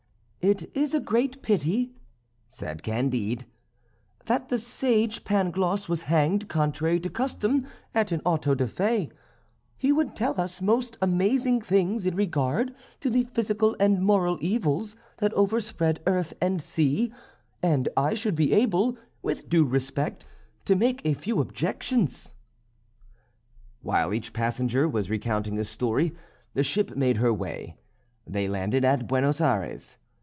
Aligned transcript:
"It 0.43 0.75
is 0.75 0.95
a 0.95 0.99
great 0.99 1.43
pity," 1.43 1.93
said 2.49 2.81
Candide, 2.81 3.45
"that 4.25 4.49
the 4.49 4.57
sage 4.57 5.23
Pangloss 5.23 5.87
was 5.87 6.01
hanged 6.01 6.49
contrary 6.49 6.99
to 7.01 7.11
custom 7.11 7.67
at 7.93 8.11
an 8.11 8.23
auto 8.25 8.55
da 8.55 8.65
fé; 8.65 9.11
he 9.77 9.91
would 9.91 10.15
tell 10.15 10.41
us 10.41 10.59
most 10.59 10.97
amazing 10.99 11.61
things 11.61 12.07
in 12.07 12.15
regard 12.15 12.73
to 13.01 13.11
the 13.11 13.23
physical 13.25 13.75
and 13.79 14.01
moral 14.01 14.39
evils 14.41 14.95
that 15.17 15.31
overspread 15.33 16.01
earth 16.07 16.33
and 16.41 16.59
sea, 16.59 17.13
and 17.61 17.87
I 17.95 18.15
should 18.15 18.33
be 18.33 18.51
able, 18.51 18.97
with 19.21 19.47
due 19.47 19.63
respect, 19.63 20.25
to 20.65 20.75
make 20.75 21.05
a 21.05 21.13
few 21.13 21.39
objections." 21.39 22.33
While 23.83 24.11
each 24.11 24.33
passenger 24.33 24.89
was 24.89 25.07
recounting 25.07 25.57
his 25.57 25.69
story, 25.69 26.15
the 26.55 26.63
ship 26.63 26.95
made 26.95 27.17
her 27.17 27.31
way. 27.31 27.77
They 28.25 28.47
landed 28.47 28.83
at 28.83 29.05
Buenos 29.05 29.39
Ayres. 29.39 29.97